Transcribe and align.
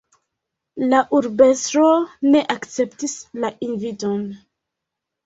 La 0.93 1.01
urbestro 1.17 1.89
ne 2.29 2.41
akceptis 2.53 3.13
la 3.45 3.53
inviton. 3.69 4.25